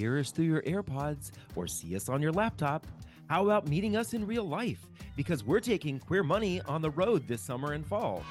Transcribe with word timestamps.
hear 0.00 0.18
us 0.18 0.30
through 0.30 0.46
your 0.46 0.62
AirPods 0.62 1.30
or 1.54 1.66
see 1.66 1.94
us 1.94 2.08
on 2.08 2.22
your 2.22 2.32
laptop? 2.32 2.86
How 3.28 3.44
about 3.44 3.68
meeting 3.68 3.96
us 3.96 4.14
in 4.14 4.26
real 4.26 4.44
life? 4.44 4.86
Because 5.14 5.44
we're 5.44 5.60
taking 5.60 5.98
Queer 5.98 6.22
Money 6.22 6.62
on 6.62 6.80
the 6.80 6.90
road 6.90 7.28
this 7.28 7.42
summer 7.42 7.74
and 7.74 7.86
fall. 7.86 8.24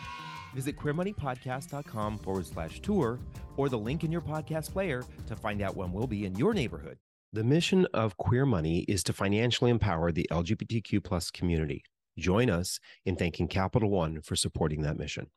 Visit 0.55 0.77
queermoneypodcast.com 0.77 2.17
forward 2.19 2.47
slash 2.47 2.79
tour 2.79 3.19
or 3.55 3.69
the 3.69 3.77
link 3.77 4.03
in 4.03 4.11
your 4.11 4.21
podcast 4.21 4.73
player 4.73 5.03
to 5.27 5.35
find 5.35 5.61
out 5.61 5.77
when 5.77 5.93
we'll 5.93 6.07
be 6.07 6.25
in 6.25 6.35
your 6.35 6.55
neighborhood. 6.55 6.97
The 7.33 7.43
mission 7.43 7.85
of 7.93 8.17
Queer 8.17 8.47
Money 8.47 8.79
is 8.87 9.03
to 9.03 9.13
financially 9.13 9.69
empower 9.69 10.11
the 10.11 10.27
LGBTQ 10.31 11.03
plus 11.03 11.29
community. 11.29 11.83
Join 12.17 12.49
us 12.49 12.79
in 13.05 13.15
thanking 13.15 13.47
Capital 13.47 13.91
One 13.91 14.21
for 14.21 14.35
supporting 14.35 14.81
that 14.81 14.97
mission. 14.97 15.27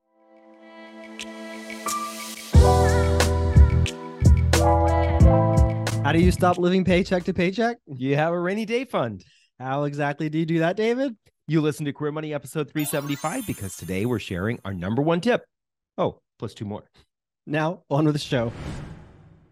How 6.12 6.18
do 6.18 6.22
you 6.22 6.30
stop 6.30 6.58
living 6.58 6.84
paycheck 6.84 7.24
to 7.24 7.32
paycheck? 7.32 7.78
You 7.86 8.16
have 8.16 8.34
a 8.34 8.38
rainy 8.38 8.66
day 8.66 8.84
fund. 8.84 9.24
How 9.58 9.84
exactly 9.84 10.28
do 10.28 10.38
you 10.38 10.44
do 10.44 10.58
that, 10.58 10.76
David? 10.76 11.16
You 11.48 11.62
listen 11.62 11.86
to 11.86 11.92
Queer 11.94 12.12
Money 12.12 12.34
episode 12.34 12.70
375 12.70 13.46
because 13.46 13.78
today 13.78 14.04
we're 14.04 14.18
sharing 14.18 14.60
our 14.66 14.74
number 14.74 15.00
one 15.00 15.22
tip. 15.22 15.42
Oh, 15.96 16.20
plus 16.38 16.52
two 16.52 16.66
more. 16.66 16.82
Now, 17.46 17.84
on 17.88 18.04
with 18.04 18.14
the 18.14 18.18
show. 18.18 18.52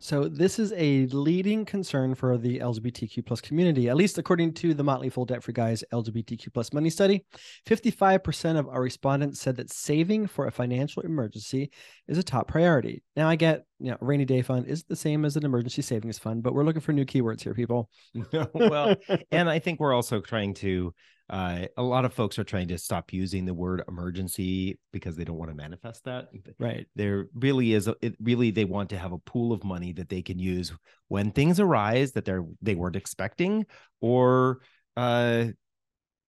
So 0.01 0.29
this 0.29 0.59
is 0.59 0.75
a 0.77 1.07
leading 1.07 1.65
concern 1.65 2.15
for 2.15 2.37
the 2.37 2.59
LGBTQ 2.59 3.25
plus 3.25 3.41
community, 3.41 3.89
at 3.89 3.97
least 3.97 4.19
according 4.19 4.53
to 4.57 4.75
the 4.75 4.85
Motley 4.85 5.09
Fool 5.09 5.25
Debt 5.25 5.43
Free 5.43 5.55
Guys 5.55 5.83
LGBTQ 5.95 6.53
plus 6.53 6.75
money 6.75 6.91
study. 6.91 7.25
55% 7.67 8.59
of 8.59 8.69
our 8.69 8.83
respondents 8.83 9.41
said 9.41 9.57
that 9.57 9.73
saving 9.73 10.27
for 10.27 10.47
a 10.47 10.53
financial 10.53 11.03
emergency 11.05 11.71
is 12.07 12.19
a 12.19 12.23
top 12.23 12.49
priority. 12.49 13.03
Now 13.17 13.31
I 13.31 13.37
get, 13.37 13.65
you 13.81 13.91
know, 13.91 13.97
rainy 14.01 14.25
day 14.25 14.43
fund 14.43 14.67
is 14.67 14.85
the 14.85 14.97
same 14.97 15.25
as 15.25 15.37
an 15.37 15.45
emergency 15.45 15.83
savings 15.83 16.19
fund, 16.19 16.43
but 16.43 16.55
we're 16.55 16.65
looking 16.65 16.83
for 16.83 16.93
new 16.93 17.05
keywords 17.05 17.43
here, 17.43 17.55
people. 17.55 17.89
well, 18.55 18.95
and 19.31 19.49
I 19.49 19.59
think 19.59 19.81
we're 19.81 19.95
also 19.95 20.21
trying 20.21 20.55
to 20.55 20.93
uh, 21.31 21.67
a 21.77 21.83
lot 21.83 22.05
of 22.05 22.13
folks 22.13 22.41
are 22.41 22.45
trying 22.45 22.67
to 22.67 22.77
stop 22.77 23.13
using 23.13 23.45
the 23.45 23.55
word 23.55 23.85
emergency 23.87 24.81
because 24.93 25.15
they 25.15 25.23
don't 25.23 25.37
want 25.37 25.49
to 25.49 25.57
manifest 25.57 26.03
that. 26.05 26.29
Right. 26.59 26.89
There 26.97 27.29
really 27.35 27.73
is, 27.73 27.87
a, 27.87 27.95
it 28.03 28.17
really, 28.21 28.51
they 28.51 28.65
want 28.65 28.91
to 28.91 28.99
have 28.99 29.13
a 29.13 29.19
pool 29.19 29.53
of 29.53 29.63
money 29.63 29.93
that 29.93 30.09
they 30.09 30.23
can 30.23 30.41
use 30.41 30.73
when 31.07 31.31
things 31.31 31.61
arise 31.61 32.13
that 32.13 32.25
they're, 32.25 32.45
they 32.63 32.75
weren't 32.75 32.97
expecting 32.97 33.65
or 34.01 34.59
uh, 34.97 35.47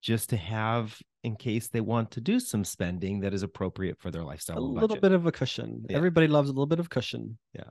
just 0.02 0.30
to 0.30 0.36
have 0.36 0.98
in 1.24 1.36
case 1.36 1.68
they 1.68 1.80
want 1.80 2.10
to 2.10 2.20
do 2.20 2.40
some 2.40 2.64
spending 2.64 3.20
that 3.20 3.32
is 3.32 3.42
appropriate 3.42 3.98
for 4.00 4.10
their 4.10 4.24
lifestyle. 4.24 4.58
A 4.58 4.60
little 4.60 4.96
bit 4.96 5.12
of 5.12 5.26
a 5.26 5.32
cushion. 5.32 5.84
Yeah. 5.88 5.96
Everybody 5.96 6.26
loves 6.26 6.48
a 6.48 6.52
little 6.52 6.66
bit 6.66 6.80
of 6.80 6.90
cushion. 6.90 7.38
Yeah. 7.54 7.70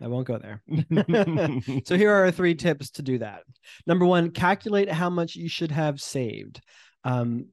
I 0.00 0.06
won't 0.08 0.26
go 0.26 0.38
there. 0.38 0.62
so 1.84 1.96
here 1.96 2.12
are 2.12 2.30
three 2.30 2.54
tips 2.54 2.90
to 2.92 3.02
do 3.02 3.18
that. 3.18 3.42
Number 3.86 4.04
one, 4.06 4.30
calculate 4.30 4.90
how 4.90 5.10
much 5.10 5.34
you 5.34 5.48
should 5.48 5.72
have 5.72 6.00
saved. 6.00 6.60
Um, 7.04 7.46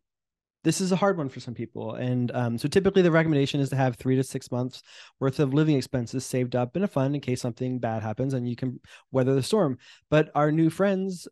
this 0.63 0.81
is 0.81 0.91
a 0.91 0.95
hard 0.95 1.17
one 1.17 1.29
for 1.29 1.39
some 1.39 1.53
people. 1.53 1.93
And 1.93 2.31
um, 2.33 2.57
so 2.57 2.67
typically 2.67 3.03
the 3.03 3.11
recommendation 3.11 3.61
is 3.61 3.69
to 3.69 3.75
have 3.75 3.95
three 3.95 4.15
to 4.15 4.23
six 4.23 4.51
months 4.51 4.81
worth 5.19 5.39
of 5.39 5.53
living 5.53 5.77
expenses 5.77 6.25
saved 6.25 6.55
up 6.55 6.75
in 6.75 6.83
a 6.83 6.87
fund 6.87 7.13
in 7.15 7.21
case 7.21 7.39
something 7.39 7.79
bad 7.79 8.01
happens 8.01 8.33
and 8.33 8.49
you 8.49 8.55
can 8.55 8.79
weather 9.11 9.35
the 9.35 9.43
storm. 9.43 9.77
But 10.09 10.29
our 10.33 10.51
new 10.51 10.71
friends, 10.71 11.27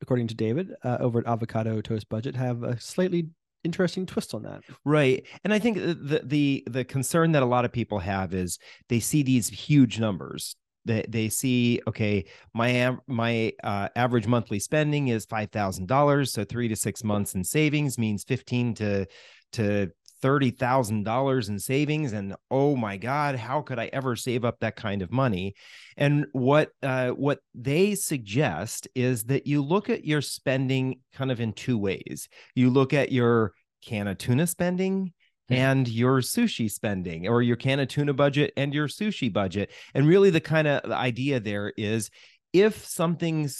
according 0.00 0.28
to 0.28 0.34
David 0.34 0.74
uh, 0.82 0.98
over 1.00 1.18
at 1.20 1.26
Avocado 1.26 1.80
Toast 1.80 2.08
Budget, 2.08 2.36
have 2.36 2.62
a 2.62 2.78
slightly 2.80 3.28
interesting 3.64 4.06
twist 4.06 4.34
on 4.34 4.42
that. 4.42 4.62
Right. 4.84 5.26
And 5.42 5.52
I 5.52 5.58
think 5.58 5.78
the 5.78 6.20
the 6.24 6.64
the 6.68 6.84
concern 6.84 7.32
that 7.32 7.42
a 7.42 7.46
lot 7.46 7.64
of 7.64 7.72
people 7.72 7.98
have 7.98 8.34
is 8.34 8.58
they 8.88 9.00
see 9.00 9.22
these 9.22 9.48
huge 9.48 9.98
numbers. 9.98 10.56
They 10.84 11.04
they 11.08 11.28
see 11.30 11.80
okay, 11.88 12.26
my 12.52 12.96
my 13.06 13.52
uh, 13.62 13.88
average 13.96 14.26
monthly 14.26 14.60
spending 14.60 15.08
is 15.08 15.24
five 15.24 15.50
thousand 15.50 15.88
dollars, 15.88 16.32
so 16.32 16.44
three 16.44 16.68
to 16.68 16.76
six 16.76 17.02
months 17.02 17.34
in 17.34 17.42
savings 17.42 17.98
means 17.98 18.24
fifteen 18.24 18.74
to 18.74 19.06
to 19.52 19.90
thirty 20.24 20.50
thousand 20.50 21.04
dollars 21.04 21.50
in 21.50 21.58
savings, 21.58 22.14
and 22.14 22.34
oh 22.50 22.74
my 22.74 22.96
god, 22.96 23.36
how 23.36 23.60
could 23.60 23.78
I 23.78 23.90
ever 23.92 24.16
save 24.16 24.42
up 24.42 24.58
that 24.60 24.74
kind 24.74 25.02
of 25.02 25.12
money? 25.12 25.54
And 25.98 26.24
what 26.32 26.70
uh, 26.82 27.10
what 27.10 27.40
they 27.54 27.94
suggest 27.94 28.88
is 28.94 29.24
that 29.24 29.46
you 29.46 29.62
look 29.62 29.90
at 29.90 30.06
your 30.06 30.22
spending 30.22 31.00
kind 31.12 31.30
of 31.30 31.40
in 31.40 31.52
two 31.52 31.76
ways. 31.76 32.30
You 32.54 32.70
look 32.70 32.94
at 32.94 33.12
your 33.12 33.52
can 33.84 34.08
of 34.08 34.16
tuna 34.16 34.46
spending 34.46 35.12
and 35.50 35.86
your 35.86 36.20
sushi 36.22 36.70
spending 36.70 37.28
or 37.28 37.42
your 37.42 37.56
can 37.56 37.78
of 37.78 37.88
tuna 37.88 38.14
budget 38.14 38.50
and 38.56 38.72
your 38.72 38.88
sushi 38.88 39.30
budget. 39.30 39.70
And 39.92 40.08
really 40.08 40.30
the 40.30 40.40
kind 40.40 40.66
of 40.66 40.90
idea 40.90 41.38
there 41.38 41.70
is 41.76 42.08
if 42.54 42.86
something 42.86 43.50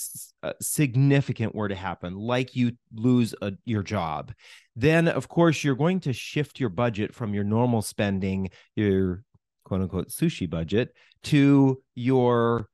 uh, 0.45 0.53
significant 0.63 1.53
were 1.53 1.69
to 1.69 1.75
happen, 1.75 2.15
like 2.15 2.55
you 2.55 2.73
lose 2.95 3.35
a, 3.43 3.53
your 3.65 3.83
job, 3.83 4.33
then 4.77 5.09
of 5.09 5.29
course 5.29 5.65
you're 5.65 5.75
going 5.75 5.99
to 5.99 6.13
shift 6.13 6.61
your 6.61 6.69
budget 6.69 7.13
from 7.13 7.35
your 7.35 7.43
normal 7.43 7.83
spending, 7.83 8.49
your 8.77 9.25
quote 9.65 9.83
unquote 9.83 10.09
sushi 10.11 10.49
budget, 10.49 10.95
to 11.25 11.83
your 11.97 12.69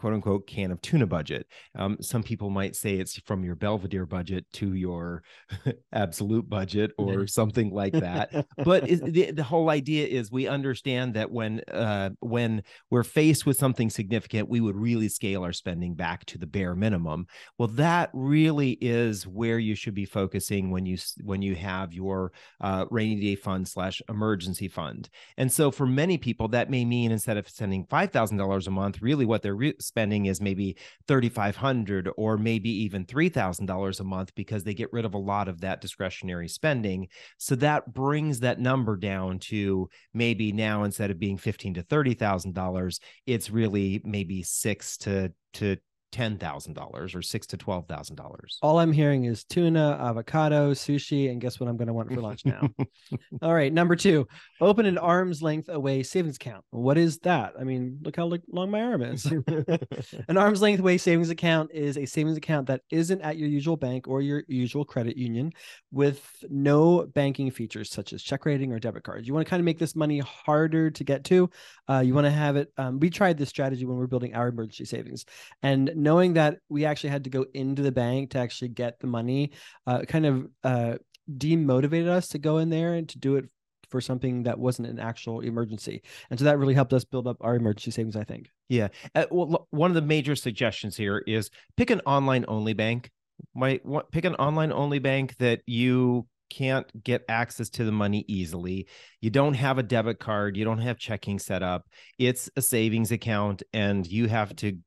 quote 0.00 0.14
unquote 0.14 0.46
can 0.46 0.70
of 0.70 0.80
tuna 0.80 1.06
budget. 1.06 1.46
Um, 1.74 1.98
some 2.00 2.22
people 2.22 2.48
might 2.48 2.74
say 2.74 2.94
it's 2.94 3.18
from 3.20 3.44
your 3.44 3.54
Belvedere 3.54 4.06
budget 4.06 4.46
to 4.54 4.72
your 4.72 5.22
Absolut 5.92 6.48
budget 6.48 6.92
or 6.96 7.26
something 7.26 7.70
like 7.70 7.92
that. 7.92 8.46
but 8.64 8.84
the, 8.86 9.30
the 9.30 9.42
whole 9.42 9.68
idea 9.68 10.06
is 10.06 10.32
we 10.32 10.48
understand 10.48 11.12
that 11.14 11.30
when 11.30 11.60
uh, 11.70 12.10
when 12.20 12.62
we're 12.88 13.04
faced 13.04 13.44
with 13.44 13.58
something 13.58 13.90
significant, 13.90 14.48
we 14.48 14.62
would 14.62 14.74
really 14.74 15.10
scale 15.10 15.44
our 15.44 15.52
spending 15.52 15.94
back 15.94 16.24
to 16.24 16.38
the 16.38 16.46
bare 16.46 16.74
minimum. 16.74 17.26
Well, 17.58 17.68
that 17.68 18.08
really 18.14 18.78
is 18.80 19.26
where 19.26 19.58
you 19.58 19.74
should 19.74 19.94
be 19.94 20.06
focusing 20.06 20.70
when 20.70 20.86
you 20.86 20.96
when 21.22 21.42
you 21.42 21.54
have 21.56 21.92
your 21.92 22.32
uh, 22.62 22.86
rainy 22.90 23.20
day 23.20 23.34
fund 23.34 23.68
slash 23.68 24.00
emergency 24.08 24.68
fund. 24.68 25.10
And 25.36 25.52
so 25.52 25.70
for 25.70 25.84
many 25.84 26.16
people, 26.16 26.48
that 26.48 26.70
may 26.70 26.86
mean 26.86 27.12
instead 27.12 27.36
of 27.36 27.46
sending 27.50 27.84
five 27.84 28.12
thousand 28.12 28.38
dollars 28.38 28.66
a 28.66 28.70
month, 28.70 29.02
really 29.02 29.26
what 29.26 29.42
they're 29.42 29.54
re- 29.54 29.74
spending 29.90 30.26
is 30.26 30.40
maybe 30.40 30.76
3,500 31.06 32.08
or 32.16 32.38
maybe 32.38 32.70
even 32.84 33.04
$3000 33.04 34.00
a 34.00 34.04
month 34.04 34.34
because 34.34 34.64
they 34.64 34.72
get 34.72 34.92
rid 34.92 35.04
of 35.04 35.14
a 35.14 35.18
lot 35.18 35.48
of 35.48 35.60
that 35.60 35.80
discretionary 35.80 36.48
spending. 36.48 37.08
So 37.38 37.54
that 37.56 37.92
brings 37.92 38.40
that 38.40 38.60
number 38.60 38.96
down 38.96 39.38
to 39.50 39.90
maybe 40.14 40.52
now 40.52 40.84
instead 40.84 41.10
of 41.10 41.18
being 41.18 41.36
15 41.36 41.74
to 41.74 41.82
$30,000 41.82 43.00
it's 43.26 43.50
really 43.50 44.00
maybe 44.04 44.42
6 44.42 44.96
to 44.98 45.32
to 45.54 45.76
ten 46.12 46.38
thousand 46.38 46.74
dollars 46.74 47.14
or 47.14 47.22
six 47.22 47.46
to 47.48 47.56
twelve 47.56 47.86
thousand 47.86 48.16
dollars. 48.16 48.58
All 48.62 48.78
I'm 48.78 48.92
hearing 48.92 49.24
is 49.24 49.44
tuna, 49.44 49.98
avocado, 50.00 50.72
sushi, 50.72 51.30
and 51.30 51.40
guess 51.40 51.60
what 51.60 51.68
I'm 51.68 51.76
going 51.76 51.88
to 51.88 51.94
want 51.94 52.12
for 52.12 52.20
lunch 52.20 52.44
now? 52.44 52.68
All 53.42 53.54
right, 53.54 53.72
number 53.72 53.96
two, 53.96 54.26
open 54.60 54.86
an 54.86 54.98
arm's 54.98 55.42
length 55.42 55.68
away 55.68 56.02
savings 56.02 56.36
account. 56.36 56.64
What 56.70 56.98
is 56.98 57.18
that? 57.20 57.54
I 57.58 57.64
mean, 57.64 57.98
look 58.02 58.16
how 58.16 58.30
long 58.50 58.70
my 58.70 58.82
arm 58.82 59.02
is. 59.02 59.24
an 60.28 60.36
arm's 60.36 60.62
length 60.62 60.80
away 60.80 60.98
savings 60.98 61.30
account 61.30 61.70
is 61.72 61.96
a 61.96 62.06
savings 62.06 62.36
account 62.36 62.66
that 62.66 62.82
isn't 62.90 63.20
at 63.22 63.36
your 63.36 63.48
usual 63.48 63.76
bank 63.76 64.08
or 64.08 64.20
your 64.20 64.44
usual 64.48 64.84
credit 64.84 65.16
union, 65.16 65.52
with 65.92 66.44
no 66.48 67.06
banking 67.14 67.50
features 67.50 67.90
such 67.90 68.12
as 68.12 68.22
check 68.22 68.44
rating 68.44 68.72
or 68.72 68.78
debit 68.78 69.04
cards. 69.04 69.26
You 69.26 69.34
want 69.34 69.46
to 69.46 69.50
kind 69.50 69.60
of 69.60 69.64
make 69.64 69.78
this 69.78 69.96
money 69.96 70.20
harder 70.20 70.90
to 70.90 71.04
get 71.04 71.24
to. 71.24 71.50
Uh, 71.88 72.00
you 72.00 72.14
want 72.14 72.26
to 72.26 72.30
have 72.30 72.56
it. 72.56 72.72
Um, 72.76 72.98
we 73.00 73.10
tried 73.10 73.38
this 73.38 73.48
strategy 73.48 73.84
when 73.84 73.96
we 73.96 74.04
are 74.04 74.08
building 74.08 74.34
our 74.34 74.48
emergency 74.48 74.84
savings, 74.84 75.24
and 75.62 75.92
knowing 76.02 76.34
that 76.34 76.58
we 76.68 76.84
actually 76.84 77.10
had 77.10 77.24
to 77.24 77.30
go 77.30 77.46
into 77.54 77.82
the 77.82 77.92
bank 77.92 78.30
to 78.30 78.38
actually 78.38 78.68
get 78.68 78.98
the 79.00 79.06
money 79.06 79.52
uh, 79.86 80.02
kind 80.02 80.26
of 80.26 80.46
uh, 80.64 80.94
demotivated 81.30 82.08
us 82.08 82.28
to 82.28 82.38
go 82.38 82.58
in 82.58 82.70
there 82.70 82.94
and 82.94 83.08
to 83.08 83.18
do 83.18 83.36
it 83.36 83.44
for 83.90 84.00
something 84.00 84.44
that 84.44 84.58
wasn't 84.58 84.88
an 84.88 84.98
actual 84.98 85.40
emergency. 85.40 86.02
And 86.30 86.38
so 86.38 86.44
that 86.44 86.58
really 86.58 86.74
helped 86.74 86.92
us 86.92 87.04
build 87.04 87.26
up 87.26 87.36
our 87.40 87.56
emergency 87.56 87.90
savings, 87.90 88.16
I 88.16 88.24
think. 88.24 88.48
Yeah. 88.68 88.88
Uh, 89.14 89.26
well, 89.30 89.66
one 89.70 89.90
of 89.90 89.96
the 89.96 90.02
major 90.02 90.36
suggestions 90.36 90.96
here 90.96 91.18
is 91.18 91.50
pick 91.76 91.90
an 91.90 92.00
online 92.06 92.44
only 92.48 92.72
bank. 92.72 93.10
Might 93.54 93.82
pick 94.12 94.24
an 94.24 94.34
online 94.36 94.70
only 94.70 94.98
bank 94.98 95.36
that 95.38 95.62
you 95.66 96.28
can't 96.50 97.02
get 97.02 97.24
access 97.28 97.70
to 97.70 97.84
the 97.84 97.92
money 97.92 98.24
easily. 98.28 98.86
You 99.20 99.30
don't 99.30 99.54
have 99.54 99.78
a 99.78 99.82
debit 99.82 100.18
card, 100.18 100.56
you 100.56 100.64
don't 100.64 100.80
have 100.80 100.98
checking 100.98 101.38
set 101.38 101.62
up. 101.62 101.86
It's 102.18 102.50
a 102.56 102.62
savings 102.62 103.12
account 103.12 103.62
and 103.72 104.06
you 104.06 104.28
have 104.28 104.54
to 104.56 104.78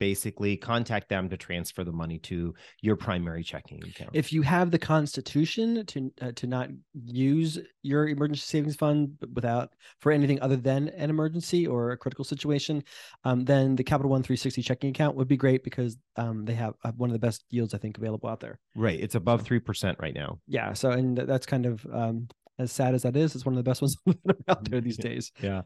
basically 0.00 0.56
contact 0.56 1.08
them 1.08 1.28
to 1.28 1.36
transfer 1.36 1.84
the 1.84 1.92
money 1.92 2.18
to 2.18 2.52
your 2.80 2.96
primary 2.96 3.44
checking 3.44 3.80
account. 3.84 4.10
If 4.12 4.32
you 4.32 4.42
have 4.42 4.72
the 4.72 4.78
constitution 4.78 5.86
to 5.86 6.10
uh, 6.20 6.32
to 6.32 6.46
not 6.48 6.70
use 7.04 7.58
your 7.82 8.08
emergency 8.08 8.40
savings 8.40 8.74
fund 8.74 9.16
without 9.34 9.74
for 10.00 10.10
anything 10.10 10.40
other 10.40 10.56
than 10.56 10.88
an 10.88 11.10
emergency 11.10 11.66
or 11.66 11.92
a 11.92 11.96
critical 11.96 12.24
situation, 12.24 12.82
um, 13.24 13.44
then 13.44 13.76
the 13.76 13.84
Capital 13.84 14.10
One 14.10 14.22
360 14.22 14.62
checking 14.62 14.90
account 14.90 15.14
would 15.14 15.28
be 15.28 15.36
great 15.36 15.62
because 15.62 15.96
um, 16.16 16.44
they 16.44 16.54
have 16.54 16.74
one 16.96 17.10
of 17.10 17.14
the 17.14 17.20
best 17.20 17.44
yields 17.50 17.74
I 17.74 17.78
think 17.78 17.98
available 17.98 18.28
out 18.28 18.40
there. 18.40 18.58
Right, 18.74 18.98
it's 18.98 19.14
above 19.14 19.42
three 19.42 19.60
percent 19.60 19.98
right 20.00 20.14
now. 20.14 20.40
Yeah, 20.48 20.72
so 20.72 20.90
and 20.90 21.16
that's 21.16 21.46
kind 21.46 21.66
of 21.66 21.86
um, 21.92 22.28
as 22.58 22.72
sad 22.72 22.94
as 22.94 23.02
that 23.02 23.16
is, 23.16 23.34
it's 23.34 23.44
one 23.44 23.54
of 23.54 23.62
the 23.62 23.68
best 23.68 23.82
ones 23.82 23.96
out 24.48 24.68
there 24.68 24.80
these 24.80 24.96
days. 25.08 25.32
Yeah. 25.42 25.62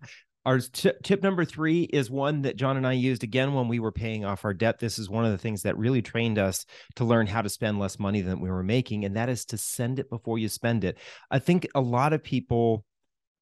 Our 0.46 0.58
tip, 0.58 1.02
tip 1.02 1.22
number 1.22 1.44
three 1.44 1.82
is 1.82 2.10
one 2.10 2.42
that 2.42 2.56
John 2.56 2.76
and 2.76 2.86
I 2.86 2.92
used 2.92 3.22
again 3.22 3.54
when 3.54 3.68
we 3.68 3.78
were 3.78 3.92
paying 3.92 4.24
off 4.24 4.44
our 4.44 4.52
debt. 4.52 4.78
This 4.78 4.98
is 4.98 5.08
one 5.08 5.24
of 5.24 5.32
the 5.32 5.38
things 5.38 5.62
that 5.62 5.78
really 5.78 6.02
trained 6.02 6.38
us 6.38 6.66
to 6.96 7.04
learn 7.04 7.26
how 7.26 7.40
to 7.40 7.48
spend 7.48 7.78
less 7.78 7.98
money 7.98 8.20
than 8.20 8.40
we 8.40 8.50
were 8.50 8.62
making, 8.62 9.04
and 9.04 9.16
that 9.16 9.28
is 9.28 9.44
to 9.46 9.56
send 9.56 9.98
it 9.98 10.10
before 10.10 10.38
you 10.38 10.48
spend 10.48 10.84
it. 10.84 10.98
I 11.30 11.38
think 11.38 11.66
a 11.74 11.80
lot 11.80 12.12
of 12.12 12.22
people 12.22 12.84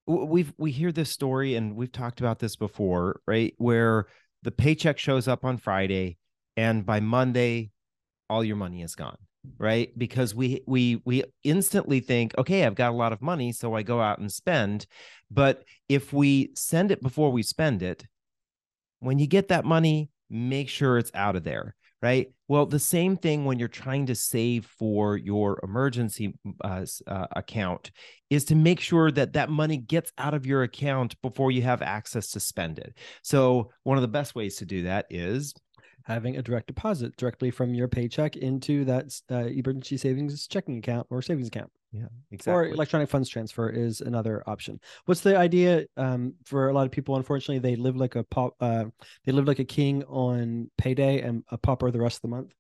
we've 0.07 0.53
we 0.59 0.71
hear 0.71 0.93
this 0.93 1.11
story 1.11 1.55
and 1.55 1.77
we've 1.77 1.93
talked 1.93 2.21
about 2.21 2.39
this 2.39 2.57
before, 2.57 3.21
right? 3.27 3.55
Where 3.59 4.07
the 4.43 4.51
paycheck 4.51 4.99
shows 4.99 5.27
up 5.27 5.45
on 5.45 5.59
Friday 5.59 6.19
and 6.57 6.85
by 6.87 7.01
Monday 7.01 7.71
all 8.29 8.45
your 8.45 8.57
money 8.57 8.83
is 8.83 8.95
gone 8.95 9.19
right? 9.59 9.97
Because 9.97 10.35
we 10.35 10.63
we 10.67 11.03
we 11.05 11.25
instantly 11.45 12.01
think 12.01 12.33
okay 12.39 12.65
i've 12.65 12.75
got 12.75 12.93
a 12.93 12.97
lot 12.97 13.13
of 13.13 13.21
money 13.21 13.53
so 13.53 13.75
i 13.75 13.83
go 13.83 14.01
out 14.01 14.19
and 14.19 14.33
spend. 14.33 14.87
But 15.31 15.65
if 15.89 16.13
we 16.13 16.51
send 16.55 16.91
it 16.91 17.03
before 17.03 17.33
we 17.33 17.43
spend 17.43 17.83
it 17.83 18.05
when 19.01 19.19
you 19.19 19.27
get 19.27 19.49
that 19.49 19.65
money 19.65 20.11
make 20.31 20.69
sure 20.69 20.99
it's 20.99 21.11
out 21.15 21.37
of 21.37 21.45
there 21.45 21.75
right? 22.03 22.33
Well 22.49 22.67
the 22.67 22.81
same 22.81 23.17
thing 23.17 23.45
when 23.45 23.59
you're 23.59 23.69
trying 23.69 24.07
to 24.07 24.15
save 24.15 24.67
for 24.67 25.17
your 25.17 25.61
emergency 25.63 26.35
uh, 26.63 26.85
uh, 27.07 27.27
account 27.37 27.93
is 28.29 28.45
to 28.47 28.57
make 28.57 28.81
sure 28.81 29.11
that 29.13 29.35
that 29.35 29.49
money 29.49 29.77
gets 29.77 30.13
out 30.19 30.35
of 30.35 30.45
your 30.45 30.65
account 30.65 31.21
before 31.23 31.53
you 31.53 31.63
have 31.63 31.81
access 31.81 32.33
to 32.33 32.41
spend 32.41 32.79
it. 32.79 32.97
So 33.23 33.71
one 33.85 33.97
of 33.97 34.03
the 34.03 34.09
best 34.09 34.35
ways 34.35 34.57
to 34.57 34.67
do 34.67 34.83
that 34.83 35.07
is 35.11 35.55
having 36.05 36.37
a 36.37 36.43
direct 36.43 36.67
deposit 36.67 37.17
directly 37.17 37.51
from 37.51 37.75
your 37.75 37.89
paycheck 37.89 38.37
into 38.37 38.85
that 38.85 39.21
uh, 39.31 39.47
emergency 39.47 39.97
savings 39.97 40.47
checking 40.47 40.79
account 40.79 41.07
or 41.11 41.23
savings 41.23 41.49
account. 41.49 41.71
Yeah, 41.93 42.07
exactly. 42.31 42.71
Or 42.71 42.73
electronic 42.73 43.11
funds 43.11 43.29
transfer 43.29 43.69
is 43.69 44.01
another 44.01 44.43
option. 44.47 44.81
What's 45.05 45.21
the 45.21 45.37
idea 45.37 45.85
um, 45.97 46.35
for 46.45 46.69
a 46.69 46.73
lot 46.73 46.87
of 46.87 46.93
people? 46.93 47.17
Unfortunately, 47.17 47.59
they 47.59 47.77
live 47.77 47.97
like 47.97 48.17
a 48.17 48.25
pop. 48.25 48.55
Uh, 48.61 48.87
they 49.25 49.33
live 49.33 49.47
like 49.47 49.59
a 49.59 49.65
king 49.65 50.03
on 50.05 50.71
payday 50.79 51.21
and 51.21 51.45
a 51.51 51.59
pauper 51.59 51.91
the 51.91 52.01
rest 52.01 52.17
of 52.17 52.23
the 52.23 52.29
month. 52.29 52.55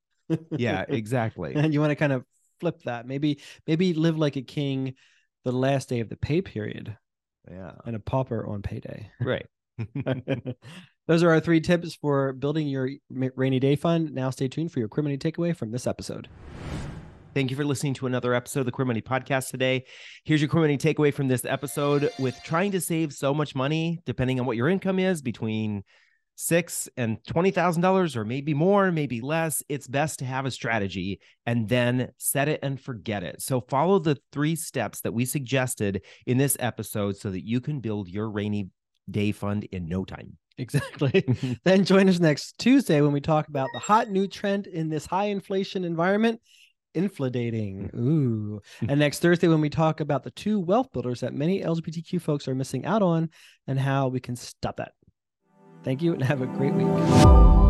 yeah, 0.50 0.84
exactly. 0.88 1.54
and 1.54 1.72
you 1.72 1.80
want 1.80 1.90
to 1.90 1.96
kind 1.96 2.12
of 2.12 2.24
flip 2.60 2.82
that. 2.84 3.06
Maybe 3.06 3.40
maybe 3.66 3.94
live 3.94 4.18
like 4.18 4.36
a 4.36 4.42
king 4.42 4.94
the 5.44 5.52
last 5.52 5.88
day 5.88 6.00
of 6.00 6.10
the 6.10 6.16
pay 6.16 6.42
period. 6.42 6.96
Yeah, 7.50 7.72
and 7.86 7.96
a 7.96 8.00
pauper 8.00 8.46
on 8.46 8.62
payday. 8.62 9.10
Right. 9.18 9.46
Those 11.06 11.22
are 11.22 11.30
our 11.30 11.40
three 11.40 11.60
tips 11.60 11.94
for 11.94 12.32
building 12.32 12.68
your 12.68 12.90
rainy 13.10 13.60
day 13.60 13.76
fund. 13.76 14.12
Now, 14.12 14.30
stay 14.30 14.48
tuned 14.48 14.72
for 14.72 14.78
your 14.78 14.88
Money 14.96 15.18
takeaway 15.18 15.56
from 15.56 15.70
this 15.72 15.86
episode. 15.86 16.28
Thank 17.34 17.50
you 17.50 17.56
for 17.56 17.64
listening 17.64 17.94
to 17.94 18.06
another 18.06 18.34
episode 18.34 18.60
of 18.60 18.66
the 18.66 18.84
Money 18.84 19.00
Podcast 19.00 19.50
today. 19.50 19.86
Here's 20.24 20.42
your 20.42 20.50
Money 20.52 20.76
takeaway 20.76 21.14
from 21.14 21.28
this 21.28 21.44
episode. 21.44 22.10
With 22.18 22.38
trying 22.44 22.72
to 22.72 22.80
save 22.80 23.12
so 23.12 23.32
much 23.32 23.54
money, 23.54 24.00
depending 24.04 24.38
on 24.38 24.46
what 24.46 24.56
your 24.56 24.68
income 24.68 24.98
is, 24.98 25.22
between 25.22 25.82
six 26.36 26.88
and 26.96 27.18
twenty 27.26 27.50
thousand 27.50 27.80
dollars, 27.82 28.16
or 28.16 28.24
maybe 28.24 28.52
more, 28.52 28.92
maybe 28.92 29.22
less, 29.22 29.62
it's 29.70 29.86
best 29.86 30.18
to 30.18 30.24
have 30.26 30.44
a 30.44 30.50
strategy 30.50 31.20
and 31.46 31.68
then 31.68 32.10
set 32.18 32.48
it 32.48 32.60
and 32.62 32.78
forget 32.78 33.22
it. 33.22 33.40
So 33.40 33.62
follow 33.62 33.98
the 33.98 34.18
three 34.30 34.54
steps 34.54 35.00
that 35.00 35.14
we 35.14 35.24
suggested 35.24 36.02
in 36.26 36.36
this 36.36 36.56
episode 36.60 37.16
so 37.16 37.30
that 37.30 37.46
you 37.46 37.60
can 37.60 37.80
build 37.80 38.08
your 38.08 38.30
rainy 38.30 38.68
day 39.10 39.32
fund 39.32 39.64
in 39.72 39.88
no 39.88 40.04
time. 40.04 40.36
Exactly. 40.58 41.24
then 41.64 41.84
join 41.84 42.08
us 42.08 42.20
next 42.20 42.58
Tuesday 42.58 43.00
when 43.00 43.12
we 43.12 43.20
talk 43.20 43.48
about 43.48 43.68
the 43.72 43.78
hot 43.78 44.10
new 44.10 44.26
trend 44.26 44.66
in 44.66 44.88
this 44.88 45.06
high 45.06 45.26
inflation 45.26 45.84
environment 45.84 46.40
infladating. 46.94 47.90
Mm. 47.92 47.98
Ooh. 47.98 48.62
and 48.88 49.00
next 49.00 49.20
Thursday, 49.20 49.48
when 49.48 49.60
we 49.60 49.70
talk 49.70 50.00
about 50.00 50.22
the 50.22 50.30
two 50.30 50.60
wealth 50.60 50.92
builders 50.92 51.20
that 51.20 51.34
many 51.34 51.62
LGBTQ 51.62 52.20
folks 52.20 52.48
are 52.48 52.54
missing 52.54 52.84
out 52.84 53.02
on 53.02 53.30
and 53.66 53.78
how 53.78 54.08
we 54.08 54.20
can 54.20 54.36
stop 54.36 54.76
that. 54.76 54.92
Thank 55.84 56.02
you 56.02 56.12
and 56.12 56.22
have 56.22 56.42
a 56.42 56.46
great 56.46 56.74
week. 56.74 57.61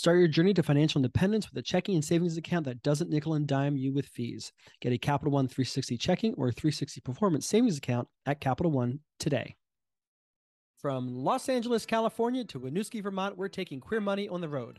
Start 0.00 0.18
your 0.18 0.28
journey 0.28 0.54
to 0.54 0.62
financial 0.62 1.00
independence 1.00 1.50
with 1.50 1.58
a 1.58 1.62
checking 1.62 1.94
and 1.94 2.02
savings 2.02 2.38
account 2.38 2.64
that 2.64 2.82
doesn't 2.82 3.10
nickel 3.10 3.34
and 3.34 3.46
dime 3.46 3.76
you 3.76 3.92
with 3.92 4.06
fees. 4.06 4.50
Get 4.80 4.94
a 4.94 4.96
Capital 4.96 5.30
One 5.30 5.46
360 5.46 5.98
checking 5.98 6.32
or 6.38 6.50
360 6.50 7.02
performance 7.02 7.46
savings 7.46 7.76
account 7.76 8.08
at 8.24 8.40
Capital 8.40 8.72
One 8.72 9.00
today. 9.18 9.56
From 10.78 11.14
Los 11.22 11.50
Angeles, 11.50 11.84
California 11.84 12.44
to 12.44 12.58
Winooski, 12.58 13.02
Vermont, 13.02 13.36
we're 13.36 13.48
taking 13.48 13.78
queer 13.78 14.00
money 14.00 14.26
on 14.26 14.40
the 14.40 14.48
road. 14.48 14.78